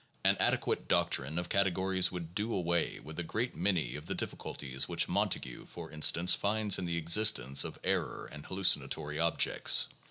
An 0.23 0.35
adequate 0.39 0.87
doc 0.87 1.11
trine 1.11 1.37
of 1.37 1.47
categories 1.47 2.11
would 2.11 2.33
do 2.33 2.51
away 2.55 2.99
with 3.01 3.19
a 3.19 3.23
great 3.23 3.55
many 3.55 3.95
of 3.95 4.07
the 4.07 4.15
difficul 4.15 4.57
ties 4.57 4.87
which 4.89 5.07
Montague, 5.07 5.67
for 5.67 5.91
instance, 5.91 6.33
finds 6.33 6.79
in 6.79 6.85
the 6.85 6.97
existence 6.97 7.63
of 7.63 7.77
error 7.83 8.27
and 8.33 8.43
hallucinatory 8.43 9.19
objects. 9.19 9.89